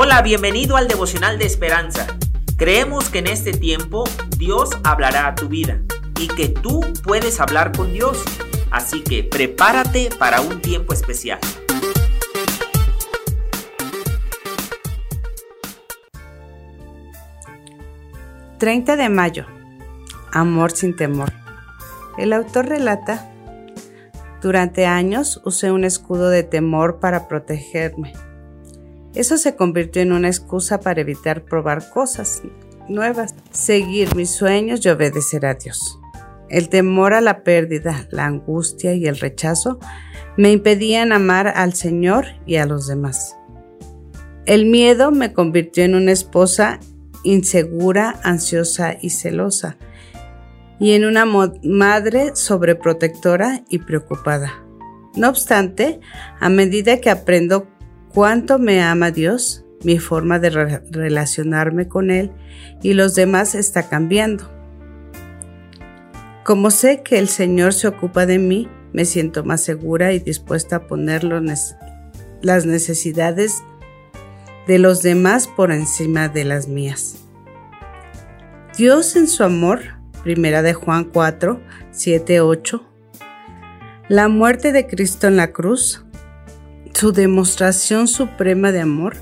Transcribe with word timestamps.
Hola, 0.00 0.22
bienvenido 0.22 0.76
al 0.76 0.86
devocional 0.86 1.40
de 1.40 1.46
esperanza. 1.46 2.06
Creemos 2.56 3.08
que 3.08 3.18
en 3.18 3.26
este 3.26 3.50
tiempo 3.50 4.04
Dios 4.36 4.70
hablará 4.84 5.26
a 5.26 5.34
tu 5.34 5.48
vida 5.48 5.80
y 6.20 6.28
que 6.28 6.48
tú 6.48 6.82
puedes 7.02 7.40
hablar 7.40 7.76
con 7.76 7.92
Dios. 7.92 8.22
Así 8.70 9.02
que 9.02 9.24
prepárate 9.24 10.10
para 10.16 10.40
un 10.40 10.62
tiempo 10.62 10.92
especial. 10.92 11.40
...30 18.60 18.96
de 18.96 19.08
mayo... 19.08 19.46
Amor 20.30 20.70
sin 20.70 20.94
temor. 20.94 21.32
El 22.18 22.32
autor 22.34 22.68
relata... 22.68 23.32
Durante 24.42 24.86
años 24.86 25.42
usé 25.44 25.72
un 25.72 25.82
escudo 25.82 26.30
de 26.30 26.44
temor 26.44 27.00
para 27.00 27.26
protegerme 27.26 28.12
eso 29.14 29.36
se 29.38 29.56
convirtió 29.56 30.02
en 30.02 30.12
una 30.12 30.28
excusa 30.28 30.80
para 30.80 31.00
evitar 31.00 31.44
probar 31.44 31.90
cosas 31.90 32.42
nuevas, 32.88 33.34
seguir 33.50 34.14
mis 34.14 34.30
sueños 34.30 34.84
y 34.84 34.88
obedecer 34.88 35.46
a 35.46 35.54
Dios. 35.54 35.98
El 36.48 36.68
temor 36.68 37.12
a 37.12 37.20
la 37.20 37.42
pérdida, 37.42 38.06
la 38.10 38.26
angustia 38.26 38.94
y 38.94 39.06
el 39.06 39.18
rechazo 39.18 39.78
me 40.36 40.50
impedían 40.50 41.12
amar 41.12 41.48
al 41.48 41.74
Señor 41.74 42.26
y 42.46 42.56
a 42.56 42.66
los 42.66 42.86
demás. 42.86 43.36
El 44.46 44.64
miedo 44.64 45.10
me 45.10 45.34
convirtió 45.34 45.84
en 45.84 45.94
una 45.94 46.12
esposa 46.12 46.80
insegura, 47.22 48.18
ansiosa 48.22 48.96
y 49.00 49.10
celosa, 49.10 49.76
y 50.80 50.92
en 50.92 51.04
una 51.04 51.26
madre 51.26 52.34
sobreprotectora 52.34 53.64
y 53.68 53.80
preocupada. 53.80 54.64
No 55.16 55.28
obstante, 55.28 56.00
a 56.40 56.48
medida 56.48 57.00
que 57.00 57.10
aprendo 57.10 57.66
cuánto 58.18 58.58
me 58.58 58.82
ama 58.82 59.12
Dios, 59.12 59.64
mi 59.84 60.00
forma 60.00 60.40
de 60.40 60.50
relacionarme 60.50 61.86
con 61.86 62.10
Él 62.10 62.32
y 62.82 62.94
los 62.94 63.14
demás 63.14 63.54
está 63.54 63.88
cambiando. 63.88 64.50
Como 66.42 66.72
sé 66.72 67.04
que 67.04 67.20
el 67.20 67.28
Señor 67.28 67.74
se 67.74 67.86
ocupa 67.86 68.26
de 68.26 68.40
mí, 68.40 68.68
me 68.92 69.04
siento 69.04 69.44
más 69.44 69.62
segura 69.62 70.12
y 70.12 70.18
dispuesta 70.18 70.74
a 70.74 70.86
poner 70.88 71.22
las 71.22 72.66
necesidades 72.66 73.62
de 74.66 74.80
los 74.80 75.00
demás 75.02 75.46
por 75.46 75.70
encima 75.70 76.28
de 76.28 76.44
las 76.44 76.66
mías. 76.66 77.18
Dios 78.76 79.14
en 79.14 79.28
su 79.28 79.44
amor, 79.44 79.80
primera 80.24 80.62
de 80.62 80.74
Juan 80.74 81.04
4, 81.04 81.60
7, 81.92 82.40
8, 82.40 82.84
la 84.08 84.26
muerte 84.26 84.72
de 84.72 84.88
Cristo 84.88 85.28
en 85.28 85.36
la 85.36 85.52
cruz, 85.52 86.04
su 86.98 87.12
demostración 87.12 88.08
suprema 88.08 88.72
de 88.72 88.80
amor 88.80 89.14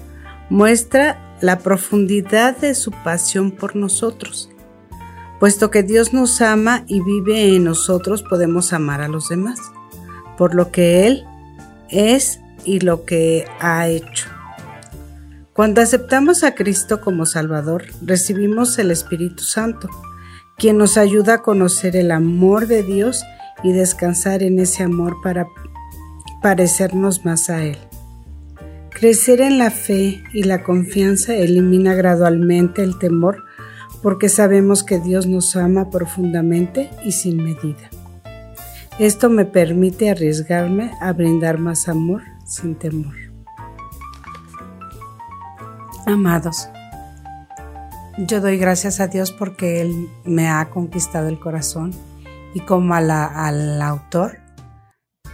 muestra 0.49 1.37
la 1.43 1.59
profundidad 1.59 2.57
de 2.57 2.75
su 2.75 2.91
pasión 2.91 3.51
por 3.51 3.77
nosotros. 3.77 4.49
Puesto 5.39 5.71
que 5.71 5.83
Dios 5.83 6.15
nos 6.15 6.41
ama 6.41 6.85
y 6.87 7.03
vive 7.03 7.55
en 7.55 7.65
nosotros, 7.65 8.23
podemos 8.23 8.73
amar 8.73 9.03
a 9.03 9.09
los 9.09 9.29
demás, 9.29 9.61
por 10.39 10.55
lo 10.55 10.73
que 10.73 11.07
Él 11.07 11.27
es 11.91 12.41
y 12.65 12.81
lo 12.81 13.05
que 13.05 13.45
ha 13.61 13.87
hecho. 13.89 14.31
Cuando 15.53 15.83
aceptamos 15.83 16.45
a 16.45 16.55
Cristo 16.55 17.03
como 17.03 17.27
Salvador, 17.27 17.85
recibimos 18.01 18.79
el 18.79 18.91
Espíritu 18.91 19.43
Santo, 19.45 19.91
quien 20.57 20.79
nos 20.79 20.97
ayuda 20.97 21.35
a 21.35 21.43
conocer 21.43 21.95
el 21.95 22.11
amor 22.11 22.69
de 22.69 22.83
Dios 22.83 23.23
y 23.63 23.73
descansar 23.73 24.43
en 24.43 24.61
ese 24.61 24.83
amor 24.83 25.19
para 25.23 25.47
parecernos 26.47 27.25
más 27.25 27.51
a 27.51 27.65
Él. 27.65 27.77
Crecer 28.91 29.41
en 29.41 29.59
la 29.59 29.73
fe 29.73 30.23
y 30.33 30.45
la 30.45 30.63
confianza 30.63 31.35
elimina 31.35 31.93
gradualmente 31.95 32.85
el 32.85 33.01
temor 33.01 33.43
porque 34.01 34.29
sabemos 34.29 34.85
que 34.85 35.01
Dios 35.01 35.27
nos 35.27 35.57
ama 35.57 35.91
profundamente 35.91 36.89
y 37.05 37.11
sin 37.11 37.43
medida. 37.43 37.91
Esto 39.01 39.29
me 39.29 39.45
permite 39.45 40.09
arriesgarme 40.09 40.93
a 41.01 41.13
brindar 41.13 41.59
más 41.59 41.89
amor 41.89 42.23
sin 42.45 42.77
temor. 42.77 43.17
Amados, 46.07 46.69
yo 48.19 48.41
doy 48.41 48.57
gracias 48.57 49.01
a 49.01 49.09
Dios 49.09 49.33
porque 49.33 49.81
Él 49.81 50.09
me 50.25 50.49
ha 50.49 50.71
conquistado 50.71 51.27
el 51.27 51.41
corazón 51.41 51.91
y 52.55 52.61
como 52.61 52.95
al 52.95 53.83
autor, 53.83 54.46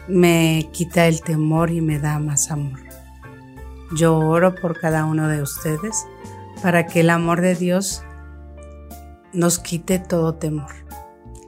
me 0.09 0.69
quita 0.73 1.07
el 1.07 1.23
temor 1.23 1.71
y 1.71 1.81
me 1.81 1.99
da 1.99 2.19
más 2.19 2.51
amor. 2.51 2.81
Yo 3.97 4.19
oro 4.19 4.55
por 4.55 4.79
cada 4.79 5.05
uno 5.05 5.29
de 5.29 5.43
ustedes 5.43 6.07
para 6.63 6.87
que 6.87 7.01
el 7.01 7.11
amor 7.11 7.41
de 7.41 7.55
Dios 7.55 8.03
nos 9.33 9.59
quite 9.59 9.99
todo 9.99 10.35
temor. 10.35 10.71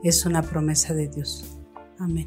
Es 0.02 0.26
una 0.26 0.42
promesa 0.42 0.94
de 0.94 1.08
Dios. 1.08 1.58
Amén. 1.98 2.26